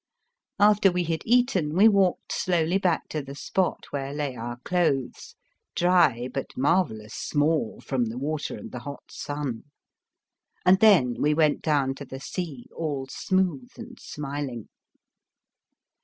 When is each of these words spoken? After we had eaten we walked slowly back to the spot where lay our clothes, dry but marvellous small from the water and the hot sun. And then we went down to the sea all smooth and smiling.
After 0.57 0.91
we 0.91 1.03
had 1.03 1.21
eaten 1.25 1.75
we 1.75 1.87
walked 1.87 2.31
slowly 2.31 2.79
back 2.79 3.07
to 3.09 3.21
the 3.21 3.35
spot 3.35 3.85
where 3.91 4.13
lay 4.15 4.35
our 4.35 4.57
clothes, 4.61 5.35
dry 5.75 6.27
but 6.33 6.57
marvellous 6.57 7.13
small 7.13 7.79
from 7.81 8.05
the 8.05 8.17
water 8.17 8.57
and 8.57 8.71
the 8.71 8.79
hot 8.79 9.11
sun. 9.11 9.65
And 10.65 10.79
then 10.79 11.17
we 11.21 11.35
went 11.35 11.61
down 11.61 11.93
to 11.93 12.05
the 12.05 12.19
sea 12.19 12.65
all 12.75 13.05
smooth 13.11 13.69
and 13.77 13.99
smiling. 13.99 14.69